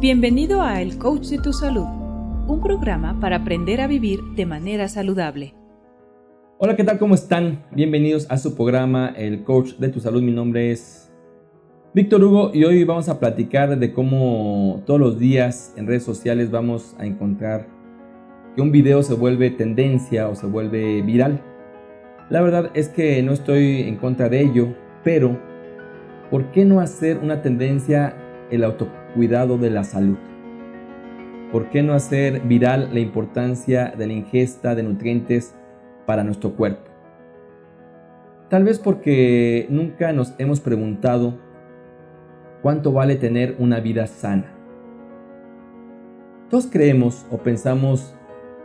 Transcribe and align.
Bienvenido 0.00 0.62
a 0.62 0.80
El 0.80 0.96
Coach 0.96 1.26
de 1.26 1.38
tu 1.38 1.52
Salud, 1.52 1.86
un 2.46 2.60
programa 2.62 3.18
para 3.18 3.38
aprender 3.38 3.80
a 3.80 3.88
vivir 3.88 4.20
de 4.36 4.46
manera 4.46 4.86
saludable. 4.86 5.54
Hola, 6.58 6.76
¿qué 6.76 6.84
tal? 6.84 7.00
¿Cómo 7.00 7.16
están? 7.16 7.64
Bienvenidos 7.72 8.30
a 8.30 8.38
su 8.38 8.54
programa 8.54 9.12
El 9.16 9.42
Coach 9.42 9.72
de 9.72 9.88
tu 9.88 9.98
Salud. 9.98 10.22
Mi 10.22 10.30
nombre 10.30 10.70
es 10.70 11.12
Víctor 11.94 12.22
Hugo 12.22 12.52
y 12.54 12.62
hoy 12.62 12.84
vamos 12.84 13.08
a 13.08 13.18
platicar 13.18 13.76
de 13.76 13.92
cómo 13.92 14.84
todos 14.86 15.00
los 15.00 15.18
días 15.18 15.74
en 15.76 15.88
redes 15.88 16.04
sociales 16.04 16.52
vamos 16.52 16.94
a 17.00 17.04
encontrar 17.04 17.66
que 18.54 18.62
un 18.62 18.70
video 18.70 19.02
se 19.02 19.14
vuelve 19.14 19.50
tendencia 19.50 20.28
o 20.28 20.36
se 20.36 20.46
vuelve 20.46 21.02
viral. 21.02 21.42
La 22.30 22.40
verdad 22.40 22.70
es 22.74 22.88
que 22.88 23.20
no 23.24 23.32
estoy 23.32 23.82
en 23.82 23.96
contra 23.96 24.28
de 24.28 24.42
ello, 24.42 24.76
pero 25.02 25.36
¿por 26.30 26.52
qué 26.52 26.64
no 26.64 26.78
hacer 26.78 27.18
una 27.18 27.42
tendencia 27.42 28.14
el 28.52 28.62
autocuidado 29.08 29.58
de 29.58 29.70
la 29.70 29.84
salud? 29.84 30.18
¿Por 31.52 31.70
qué 31.70 31.82
no 31.82 31.94
hacer 31.94 32.40
viral 32.40 32.90
la 32.92 33.00
importancia 33.00 33.94
de 33.96 34.06
la 34.06 34.12
ingesta 34.12 34.74
de 34.74 34.82
nutrientes 34.82 35.54
para 36.06 36.24
nuestro 36.24 36.52
cuerpo? 36.52 36.90
Tal 38.50 38.64
vez 38.64 38.78
porque 38.78 39.66
nunca 39.70 40.12
nos 40.12 40.34
hemos 40.38 40.60
preguntado 40.60 41.38
cuánto 42.62 42.92
vale 42.92 43.16
tener 43.16 43.56
una 43.58 43.80
vida 43.80 44.06
sana. 44.06 44.54
Todos 46.50 46.66
creemos 46.66 47.26
o 47.30 47.38
pensamos 47.38 48.14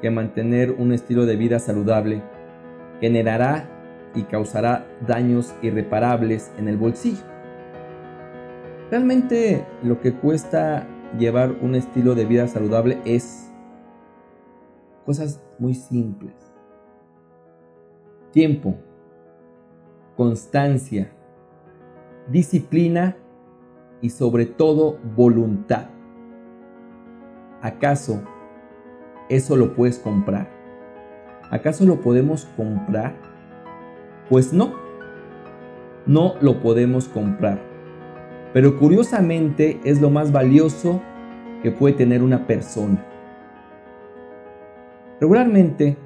que 0.01 0.09
mantener 0.09 0.71
un 0.71 0.93
estilo 0.93 1.25
de 1.25 1.35
vida 1.35 1.59
saludable 1.59 2.21
generará 3.01 3.69
y 4.15 4.23
causará 4.23 4.85
daños 5.05 5.53
irreparables 5.61 6.51
en 6.57 6.67
el 6.67 6.77
bolsillo. 6.77 7.32
Realmente 8.93 9.65
lo 9.81 10.01
que 10.01 10.13
cuesta 10.13 10.87
llevar 11.17 11.55
un 11.63 11.73
estilo 11.73 12.13
de 12.13 12.25
vida 12.25 12.47
saludable 12.47 13.01
es 13.05 13.51
cosas 15.03 15.41
muy 15.57 15.73
simples. 15.73 16.35
Tiempo, 18.29 18.75
constancia, 20.15 21.11
disciplina 22.27 23.17
y 23.99 24.11
sobre 24.11 24.45
todo 24.45 24.99
voluntad. 25.15 25.87
¿Acaso 27.63 28.21
eso 29.27 29.55
lo 29.55 29.73
puedes 29.73 29.97
comprar? 29.97 30.51
¿Acaso 31.49 31.83
lo 31.83 31.99
podemos 31.99 32.45
comprar? 32.55 33.15
Pues 34.29 34.53
no, 34.53 34.71
no 36.05 36.35
lo 36.41 36.61
podemos 36.61 37.07
comprar 37.07 37.72
pero 38.53 38.77
curiosamente 38.77 39.79
es 39.83 39.99
lo 39.99 40.11
más 40.11 40.31
valioso 40.31 41.01
que 41.63 41.71
puede 41.71 41.95
tener 41.95 42.21
una 42.21 42.45
persona. 42.45 43.03
Regularmente 45.19 45.97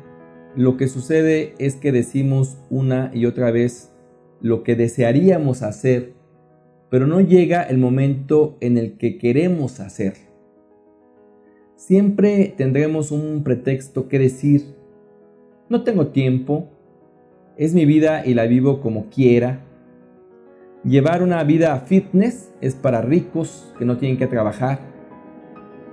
lo 0.56 0.78
que 0.78 0.88
sucede 0.88 1.54
es 1.60 1.76
que 1.76 1.92
decimos 1.92 2.58
una 2.70 3.12
y 3.14 3.26
otra 3.26 3.52
vez 3.52 3.92
lo 4.40 4.64
que 4.64 4.76
desearíamos 4.76 5.62
hacer, 5.62 6.14
pero 6.90 7.06
no 7.06 7.20
llega 7.20 7.64
el 7.64 7.78
momento 7.78 8.58
en 8.62 8.78
el 8.78 8.98
que 8.98 9.18
queremos 9.18 9.80
hacer. 9.80 10.14
Siempre 11.76 12.54
tendremos 12.56 13.12
un 13.12 13.44
pretexto 13.44 14.08
que 14.08 14.20
decir, 14.20 14.76
no 15.70 15.84
tengo 15.84 16.08
tiempo, 16.08 16.70
es 17.58 17.74
mi 17.74 17.86
vida 17.86 18.26
y 18.26 18.34
la 18.36 18.46
vivo 18.46 18.80
como 18.82 19.10
quiera, 19.10 19.67
Llevar 20.88 21.22
una 21.22 21.44
vida 21.44 21.78
fitness 21.82 22.50
es 22.62 22.74
para 22.74 23.02
ricos 23.02 23.74
que 23.78 23.84
no 23.84 23.98
tienen 23.98 24.18
que 24.18 24.26
trabajar, 24.26 24.80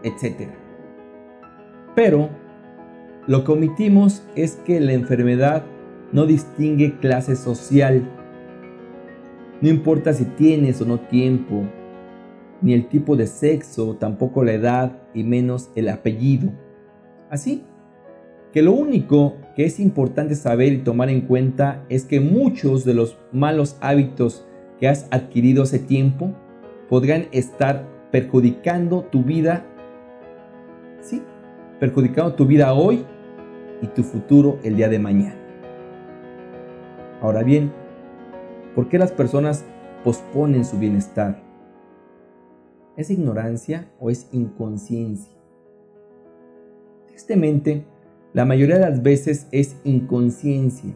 etc. 0.05 0.51
Pero 1.97 2.29
lo 3.27 3.43
que 3.43 3.51
omitimos 3.51 4.23
es 4.37 4.55
que 4.55 4.79
la 4.79 4.93
enfermedad 4.93 5.65
no 6.13 6.27
distingue 6.27 6.97
clase 7.01 7.35
social. 7.35 8.09
No 9.61 9.69
importa 9.69 10.13
si 10.13 10.27
tienes 10.27 10.81
o 10.81 10.85
no 10.85 11.01
tiempo, 11.01 11.65
ni 12.63 12.73
el 12.73 12.87
tipo 12.87 13.17
de 13.17 13.27
sexo, 13.27 13.97
tampoco 13.97 14.45
la 14.45 14.53
edad 14.53 15.03
y 15.13 15.25
menos 15.25 15.73
el 15.75 15.89
apellido. 15.89 16.53
Así 17.31 17.65
que 18.53 18.63
lo 18.63 18.71
único 18.71 19.35
que 19.57 19.65
es 19.65 19.81
importante 19.81 20.37
saber 20.37 20.73
y 20.73 20.79
tomar 20.79 21.09
en 21.11 21.23
cuenta 21.23 21.85
es 21.89 22.05
que 22.05 22.21
muchos 22.21 22.85
de 22.85 22.95
los 22.95 23.19
malos 23.33 23.77
hábitos 23.81 24.47
que 24.85 24.89
has 24.89 25.09
adquirido 25.11 25.63
ese 25.63 25.79
tiempo 25.79 26.35
podrían 26.91 27.29
estar 27.33 27.89
perjudicando 28.11 29.05
tu 29.05 29.23
vida, 29.23 29.65
sí, 31.01 31.23
perjudicando 31.81 32.35
tu 32.35 32.45
vida 32.45 32.75
hoy 32.75 33.07
y 33.81 33.87
tu 33.87 34.03
futuro 34.03 34.59
el 34.63 34.77
día 34.77 34.91
de 34.91 34.99
mañana. 34.99 35.41
Ahora 37.23 37.43
bien, 37.43 37.73
¿por 38.75 38.91
qué 38.91 38.99
las 38.99 39.11
personas 39.11 39.65
posponen 40.05 40.67
su 40.67 40.79
bienestar? 40.79 41.43
¿Es 42.99 43.09
ignorancia 43.09 43.89
o 43.99 44.11
es 44.11 44.29
inconsciencia? 44.33 45.33
Tristemente, 47.07 47.87
la 48.35 48.45
mayoría 48.45 48.75
de 48.75 48.83
las 48.83 49.03
veces 49.03 49.49
es 49.51 49.77
inconsciencia. 49.85 50.95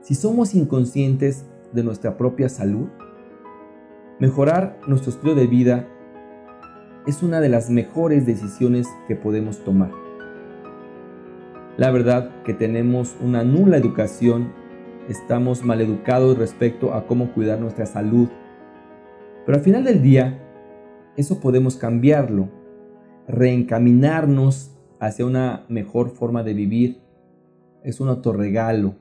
Si 0.00 0.14
somos 0.14 0.54
inconscientes, 0.54 1.46
de 1.74 1.82
nuestra 1.82 2.16
propia 2.16 2.48
salud? 2.48 2.88
Mejorar 4.20 4.78
nuestro 4.86 5.10
estilo 5.10 5.34
de 5.34 5.46
vida 5.46 5.88
es 7.06 7.22
una 7.22 7.40
de 7.40 7.48
las 7.48 7.68
mejores 7.68 8.24
decisiones 8.24 8.86
que 9.08 9.16
podemos 9.16 9.62
tomar. 9.64 9.90
La 11.76 11.90
verdad 11.90 12.30
que 12.44 12.54
tenemos 12.54 13.16
una 13.20 13.42
nula 13.42 13.76
educación, 13.76 14.52
estamos 15.08 15.64
mal 15.64 15.80
educados 15.80 16.38
respecto 16.38 16.94
a 16.94 17.06
cómo 17.06 17.34
cuidar 17.34 17.58
nuestra 17.58 17.86
salud. 17.86 18.28
Pero 19.44 19.58
al 19.58 19.64
final 19.64 19.84
del 19.84 20.00
día, 20.00 20.40
eso 21.16 21.40
podemos 21.40 21.76
cambiarlo, 21.76 22.48
reencaminarnos 23.26 24.70
hacia 25.00 25.26
una 25.26 25.64
mejor 25.68 26.10
forma 26.10 26.44
de 26.44 26.54
vivir. 26.54 27.00
Es 27.82 28.00
un 28.00 28.08
autorregalo. 28.08 28.94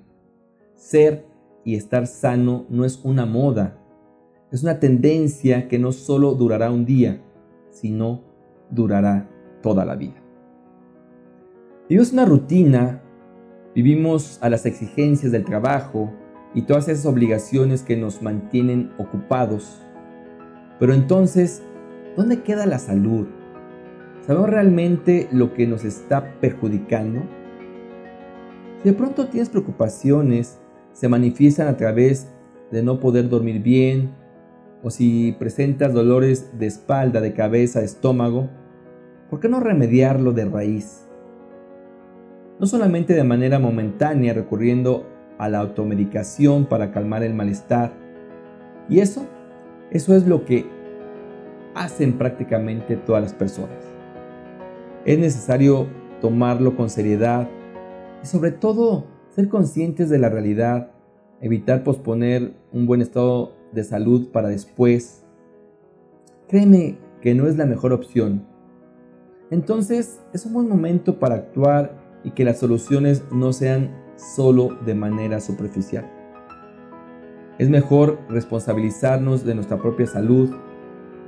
Ser 0.76 1.26
y 1.64 1.76
estar 1.76 2.08
sano 2.08 2.66
no 2.70 2.86
es 2.86 3.00
una 3.04 3.26
moda, 3.26 3.78
es 4.52 4.64
una 4.64 4.80
tendencia 4.80 5.68
que 5.68 5.80
no 5.80 5.92
solo 5.92 6.34
durará 6.34 6.72
un 6.72 6.86
día, 6.86 7.22
sino 7.72 8.22
durará 8.70 9.30
toda 9.62 9.86
la 9.86 9.96
vida. 9.96 10.22
Vivimos 11.90 12.14
una 12.14 12.26
rutina, 12.26 13.02
vivimos 13.76 14.38
a 14.42 14.50
las 14.50 14.66
exigencias 14.66 15.32
del 15.32 15.46
trabajo 15.46 16.12
y 16.54 16.64
todas 16.64 16.88
esas 16.88 17.06
obligaciones 17.06 17.82
que 17.82 17.98
nos 17.98 18.22
mantienen 18.22 18.92
ocupados. 18.98 19.82
Pero 20.80 20.94
entonces, 20.94 21.64
¿dónde 22.16 22.44
queda 22.44 22.66
la 22.66 22.80
salud? 22.80 23.28
¿Sabemos 24.22 24.50
realmente 24.50 25.28
lo 25.32 25.54
que 25.54 25.68
nos 25.68 25.84
está 25.84 26.40
perjudicando? 26.40 27.22
Si 28.82 28.90
de 28.90 28.96
pronto 28.96 29.28
tienes 29.28 29.50
preocupaciones 29.50 30.60
se 30.94 31.10
manifiestan 31.10 31.68
a 31.68 31.78
través 31.78 32.30
de 32.72 32.84
no 32.84 33.00
poder 33.00 33.30
dormir 33.30 33.62
bien 33.62 34.12
o 34.84 34.90
si 34.90 35.36
presentas 35.40 35.94
dolores 35.94 36.58
de 36.58 36.68
espalda, 36.68 37.22
de 37.22 37.34
cabeza, 37.34 37.82
estómago, 37.82 38.50
¿por 39.30 39.40
qué 39.40 39.48
no 39.48 39.60
remediarlo 39.60 40.34
de 40.34 40.46
raíz? 40.46 41.08
No 42.60 42.68
solamente 42.68 43.14
de 43.14 43.24
manera 43.24 43.60
momentánea 43.60 44.34
recurriendo 44.34 45.08
a 45.38 45.50
la 45.50 45.60
automedicación 45.60 46.66
para 46.66 46.92
calmar 46.92 47.24
el 47.24 47.34
malestar. 47.34 47.92
Y 48.90 49.00
eso, 49.00 49.26
eso 49.92 50.16
es 50.16 50.28
lo 50.28 50.46
que 50.46 50.66
hacen 51.76 52.18
prácticamente 52.18 52.98
todas 52.98 53.24
las 53.24 53.34
personas. 53.34 53.84
Es 55.06 55.18
necesario 55.18 55.88
tomarlo 56.22 56.76
con 56.76 56.90
seriedad 56.90 57.50
y 58.22 58.28
sobre 58.28 58.52
todo 58.52 59.13
ser 59.34 59.50
conscientes 59.50 60.10
de 60.10 60.20
la 60.20 60.30
realidad, 60.30 60.92
evitar 61.42 61.84
posponer 61.84 62.54
un 62.72 62.86
buen 62.86 63.02
estado 63.02 63.54
de 63.72 63.84
salud 63.84 64.30
para 64.32 64.50
después. 64.50 65.26
Créeme 66.48 67.00
que 67.22 67.34
no 67.34 67.48
es 67.48 67.58
la 67.58 67.66
mejor 67.66 67.94
opción. 67.94 68.46
Entonces 69.50 70.22
es 70.34 70.46
un 70.46 70.54
buen 70.54 70.70
momento 70.70 71.20
para 71.20 71.36
actuar 71.36 72.00
y 72.24 72.32
que 72.32 72.44
las 72.44 72.60
soluciones 72.60 73.24
no 73.32 73.54
sean 73.54 73.90
solo 74.16 74.78
de 74.86 74.94
manera 74.94 75.40
superficial. 75.40 76.10
Es 77.58 77.70
mejor 77.70 78.20
responsabilizarnos 78.30 79.46
de 79.46 79.56
nuestra 79.56 79.78
propia 79.78 80.06
salud. 80.06 80.52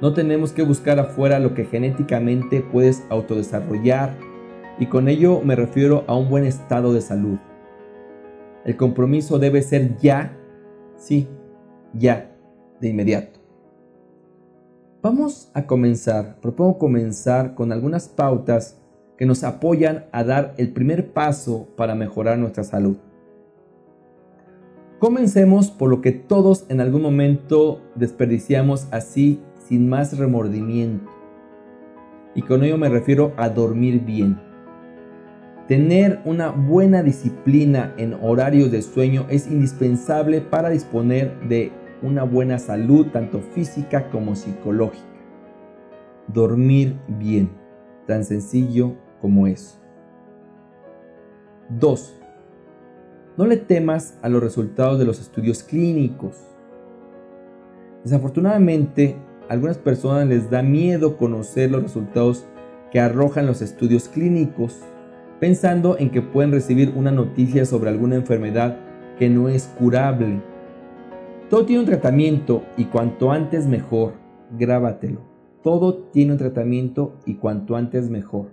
No 0.01 0.13
tenemos 0.13 0.51
que 0.51 0.63
buscar 0.63 0.99
afuera 0.99 1.39
lo 1.39 1.55
que 1.55 1.65
genéticamente 1.65 2.61
puedes 2.61 3.03
autodesarrollar 3.09 4.15
y 4.77 4.87
con 4.87 5.07
ello 5.07 5.41
me 5.41 5.55
refiero 5.55 6.03
a 6.07 6.15
un 6.15 6.29
buen 6.29 6.45
estado 6.45 6.93
de 6.93 7.01
salud. 7.01 7.39
El 8.65 8.75
compromiso 8.77 9.38
debe 9.38 9.62
ser 9.62 9.95
ya, 9.97 10.35
sí, 10.97 11.27
ya, 11.94 12.35
de 12.81 12.89
inmediato. 12.89 13.39
Vamos 15.03 15.51
a 15.53 15.67
comenzar, 15.67 16.38
propongo 16.41 16.79
comenzar 16.79 17.53
con 17.53 17.71
algunas 17.71 18.09
pautas 18.09 18.81
que 19.17 19.27
nos 19.27 19.44
apoyan 19.44 20.06
a 20.12 20.23
dar 20.23 20.56
el 20.57 20.73
primer 20.73 21.13
paso 21.13 21.67
para 21.77 21.94
mejorar 21.94 22.39
nuestra 22.39 22.63
salud. 22.63 22.97
Comencemos 24.97 25.69
por 25.69 25.91
lo 25.91 26.01
que 26.01 26.12
todos 26.12 26.65
en 26.69 26.81
algún 26.81 27.03
momento 27.03 27.81
desperdiciamos 27.94 28.88
así 28.91 29.39
sin 29.67 29.88
más 29.88 30.17
remordimiento. 30.17 31.12
Y 32.33 32.41
con 32.41 32.63
ello 32.63 32.79
me 32.79 32.89
refiero 32.89 33.33
a 33.38 33.50
dormir 33.50 34.03
bien. 34.03 34.39
Tener 35.67 36.21
una 36.25 36.51
buena 36.51 37.01
disciplina 37.01 37.95
en 37.97 38.13
horarios 38.13 38.69
de 38.69 38.83
sueño 38.83 39.25
es 39.29 39.47
indispensable 39.47 40.41
para 40.41 40.69
disponer 40.69 41.39
de 41.47 41.71
una 42.03 42.23
buena 42.23 42.59
salud 42.59 43.07
tanto 43.07 43.41
física 43.41 44.12
como 44.12 44.35
psicológica. 44.35 45.03
Dormir 46.27 47.00
bien, 47.07 47.50
tan 48.06 48.25
sencillo 48.25 48.94
como 49.19 49.47
eso. 49.47 49.79
2. 51.69 52.21
No 53.38 53.47
le 53.47 53.57
temas 53.57 54.19
a 54.21 54.29
los 54.29 54.44
resultados 54.44 55.00
de 55.00 55.06
los 55.06 55.19
estudios 55.19 55.63
clínicos. 55.63 56.38
Desafortunadamente, 58.03 59.15
a 59.50 59.53
algunas 59.53 59.79
personas 59.79 60.27
les 60.27 60.51
da 60.51 60.62
miedo 60.62 61.17
conocer 61.17 61.71
los 61.71 61.81
resultados 61.81 62.45
que 62.91 63.00
arrojan 63.00 63.47
los 63.47 63.63
estudios 63.63 64.07
clínicos, 64.07 64.79
pensando 65.39 65.97
en 65.97 66.09
que 66.09 66.21
pueden 66.21 66.51
recibir 66.51 66.93
una 66.95 67.11
noticia 67.11 67.65
sobre 67.65 67.89
alguna 67.89 68.15
enfermedad 68.15 68.77
que 69.17 69.29
no 69.29 69.49
es 69.49 69.67
curable 69.77 70.41
todo 71.49 71.65
tiene 71.65 71.81
un 71.81 71.85
tratamiento 71.87 72.63
y 72.75 72.85
cuanto 72.85 73.31
antes 73.31 73.67
mejor. 73.67 74.13
Grábatelo. 74.57 75.21
Todo 75.61 75.95
tiene 76.11 76.31
un 76.31 76.39
tratamiento 76.39 77.19
y 77.25 77.35
cuanto 77.35 77.75
antes 77.75 78.09
mejor. 78.09 78.47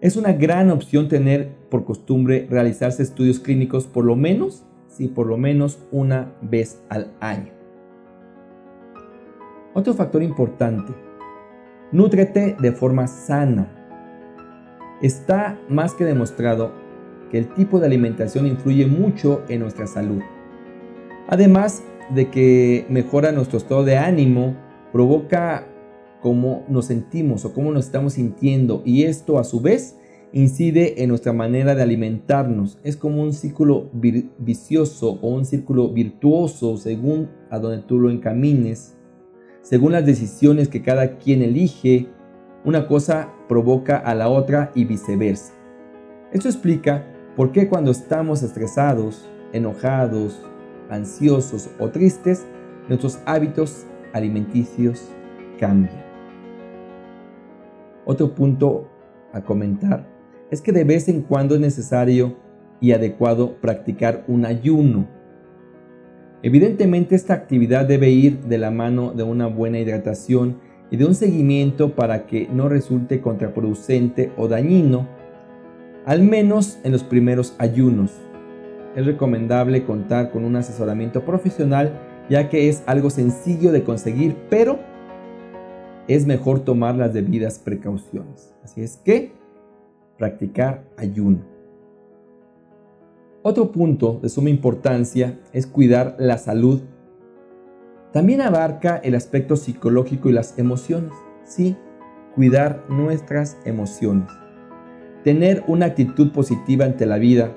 Es 0.00 0.16
una 0.16 0.32
gran 0.32 0.70
opción 0.70 1.08
tener 1.08 1.54
por 1.68 1.84
costumbre 1.84 2.46
realizarse 2.48 3.02
estudios 3.02 3.40
clínicos 3.40 3.86
por 3.86 4.06
lo 4.06 4.16
menos, 4.16 4.64
sí, 4.88 5.06
por 5.06 5.26
lo 5.26 5.36
menos 5.36 5.84
una 5.92 6.32
vez 6.40 6.82
al 6.88 7.12
año. 7.20 7.52
Otro 9.74 9.92
factor 9.92 10.22
importante. 10.22 10.94
Nútrete 11.92 12.56
de 12.58 12.72
forma 12.72 13.06
sana. 13.06 13.81
Está 15.02 15.60
más 15.68 15.94
que 15.94 16.04
demostrado 16.04 16.72
que 17.30 17.38
el 17.38 17.52
tipo 17.54 17.80
de 17.80 17.86
alimentación 17.86 18.46
influye 18.46 18.86
mucho 18.86 19.42
en 19.48 19.60
nuestra 19.60 19.88
salud. 19.88 20.20
Además 21.28 21.82
de 22.14 22.30
que 22.30 22.86
mejora 22.88 23.32
nuestro 23.32 23.58
estado 23.58 23.84
de 23.84 23.96
ánimo, 23.96 24.54
provoca 24.92 25.66
cómo 26.20 26.64
nos 26.68 26.86
sentimos 26.86 27.44
o 27.44 27.52
cómo 27.52 27.72
nos 27.72 27.86
estamos 27.86 28.12
sintiendo 28.12 28.82
y 28.84 29.02
esto 29.04 29.38
a 29.38 29.44
su 29.44 29.60
vez 29.60 29.96
incide 30.32 31.02
en 31.02 31.08
nuestra 31.08 31.32
manera 31.32 31.74
de 31.74 31.82
alimentarnos. 31.82 32.78
Es 32.84 32.96
como 32.96 33.22
un 33.22 33.32
círculo 33.32 33.90
vicioso 34.38 35.18
o 35.20 35.28
un 35.30 35.44
círculo 35.44 35.88
virtuoso 35.88 36.76
según 36.76 37.28
a 37.50 37.58
donde 37.58 37.82
tú 37.82 37.98
lo 37.98 38.10
encamines. 38.10 38.96
Según 39.62 39.92
las 39.92 40.06
decisiones 40.06 40.68
que 40.68 40.82
cada 40.82 41.18
quien 41.18 41.42
elige, 41.42 42.08
una 42.64 42.86
cosa 42.86 43.28
provoca 43.48 43.96
a 43.96 44.14
la 44.14 44.28
otra 44.28 44.70
y 44.74 44.84
viceversa. 44.84 45.52
Esto 46.32 46.48
explica 46.48 47.04
por 47.36 47.52
qué 47.52 47.68
cuando 47.68 47.90
estamos 47.90 48.42
estresados, 48.42 49.28
enojados, 49.52 50.40
ansiosos 50.88 51.70
o 51.78 51.88
tristes, 51.88 52.46
nuestros 52.88 53.18
hábitos 53.26 53.86
alimenticios 54.12 55.08
cambian. 55.58 56.02
Otro 58.04 58.34
punto 58.34 58.88
a 59.32 59.42
comentar 59.42 60.06
es 60.50 60.60
que 60.60 60.72
de 60.72 60.84
vez 60.84 61.08
en 61.08 61.22
cuando 61.22 61.54
es 61.54 61.60
necesario 61.60 62.36
y 62.80 62.92
adecuado 62.92 63.56
practicar 63.60 64.24
un 64.26 64.44
ayuno. 64.44 65.06
Evidentemente 66.42 67.14
esta 67.14 67.34
actividad 67.34 67.86
debe 67.86 68.10
ir 68.10 68.40
de 68.40 68.58
la 68.58 68.70
mano 68.70 69.12
de 69.12 69.22
una 69.22 69.46
buena 69.46 69.78
hidratación 69.78 70.58
y 70.92 70.96
de 70.96 71.04
un 71.04 71.16
seguimiento 71.16 71.96
para 71.96 72.26
que 72.26 72.46
no 72.52 72.68
resulte 72.68 73.20
contraproducente 73.20 74.30
o 74.36 74.46
dañino, 74.46 75.08
al 76.06 76.22
menos 76.22 76.78
en 76.84 76.92
los 76.92 77.02
primeros 77.02 77.56
ayunos 77.58 78.12
es 78.94 79.06
recomendable 79.06 79.84
contar 79.84 80.30
con 80.30 80.44
un 80.44 80.56
asesoramiento 80.56 81.24
profesional 81.24 81.98
ya 82.28 82.48
que 82.48 82.68
es 82.68 82.82
algo 82.86 83.10
sencillo 83.10 83.72
de 83.72 83.82
conseguir, 83.84 84.36
pero 84.48 84.78
es 86.08 86.26
mejor 86.26 86.60
tomar 86.60 86.94
las 86.94 87.12
debidas 87.12 87.58
precauciones. 87.58 88.54
Así 88.62 88.82
es 88.82 88.96
que 88.98 89.32
practicar 90.18 90.84
ayuno. 90.96 91.40
Otro 93.42 93.72
punto 93.72 94.20
de 94.22 94.28
suma 94.28 94.50
importancia 94.50 95.40
es 95.52 95.66
cuidar 95.66 96.16
la 96.18 96.38
salud. 96.38 96.82
También 98.12 98.40
abarca 98.40 98.96
el 98.98 99.14
aspecto 99.14 99.56
psicológico 99.56 100.28
y 100.28 100.32
las 100.32 100.58
emociones. 100.58 101.12
Sí, 101.44 101.76
cuidar 102.34 102.84
nuestras 102.88 103.58
emociones. 103.64 104.28
Tener 105.24 105.64
una 105.66 105.86
actitud 105.86 106.32
positiva 106.32 106.84
ante 106.84 107.06
la 107.06 107.18
vida 107.18 107.54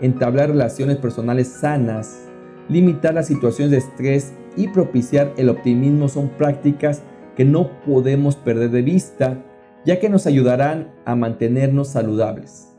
entablar 0.00 0.50
relaciones 0.50 0.96
personales 0.98 1.48
sanas, 1.48 2.28
limitar 2.68 3.14
las 3.14 3.26
situaciones 3.26 3.70
de 3.70 3.78
estrés 3.78 4.32
y 4.56 4.68
propiciar 4.68 5.32
el 5.36 5.48
optimismo 5.48 6.08
son 6.08 6.28
prácticas 6.30 7.02
que 7.36 7.44
no 7.44 7.80
podemos 7.82 8.36
perder 8.36 8.70
de 8.70 8.82
vista, 8.82 9.44
ya 9.84 10.00
que 10.00 10.08
nos 10.08 10.26
ayudarán 10.26 10.92
a 11.04 11.14
mantenernos 11.14 11.88
saludables. 11.88 12.76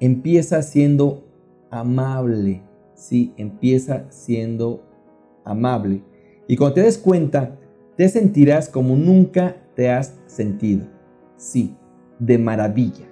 Empieza 0.00 0.62
siendo 0.62 1.24
amable, 1.70 2.62
sí, 2.94 3.32
empieza 3.36 4.10
siendo 4.10 4.82
amable. 5.44 6.02
Y 6.46 6.56
cuando 6.56 6.74
te 6.74 6.82
des 6.82 6.98
cuenta, 6.98 7.56
te 7.96 8.08
sentirás 8.08 8.68
como 8.68 8.96
nunca 8.96 9.56
te 9.74 9.90
has 9.90 10.18
sentido. 10.26 10.86
Sí, 11.36 11.76
de 12.18 12.38
maravilla. 12.38 13.06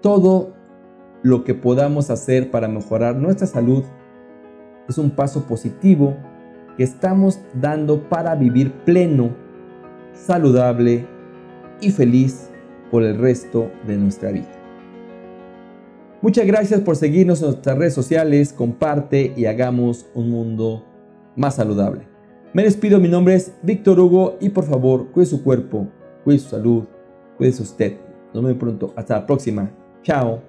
Todo 0.00 0.54
lo 1.22 1.44
que 1.44 1.54
podamos 1.54 2.10
hacer 2.10 2.50
para 2.50 2.68
mejorar 2.68 3.16
nuestra 3.16 3.46
salud 3.46 3.84
es 4.88 4.98
un 4.98 5.10
paso 5.10 5.46
positivo 5.46 6.16
que 6.76 6.84
estamos 6.84 7.40
dando 7.54 8.08
para 8.08 8.34
vivir 8.34 8.72
pleno, 8.84 9.30
saludable 10.12 11.06
y 11.80 11.90
feliz 11.90 12.50
por 12.90 13.02
el 13.02 13.18
resto 13.18 13.70
de 13.86 13.96
nuestra 13.96 14.30
vida. 14.30 14.55
Muchas 16.22 16.46
gracias 16.46 16.80
por 16.80 16.96
seguirnos 16.96 17.40
en 17.40 17.48
nuestras 17.48 17.78
redes 17.78 17.94
sociales, 17.94 18.52
comparte 18.52 19.32
y 19.36 19.46
hagamos 19.46 20.06
un 20.14 20.30
mundo 20.30 20.84
más 21.36 21.54
saludable. 21.56 22.08
Me 22.54 22.62
despido, 22.64 22.98
mi 22.98 23.08
nombre 23.08 23.34
es 23.34 23.52
Víctor 23.62 24.00
Hugo 24.00 24.38
y 24.40 24.48
por 24.48 24.64
favor, 24.64 25.12
cuide 25.12 25.26
su 25.26 25.44
cuerpo, 25.44 25.86
cuide 26.24 26.38
su 26.38 26.48
salud, 26.48 26.84
cuide 27.36 27.50
usted. 27.50 27.98
Nos 28.32 28.42
vemos 28.42 28.58
pronto, 28.58 28.94
hasta 28.96 29.18
la 29.18 29.26
próxima. 29.26 29.70
Chao. 30.02 30.40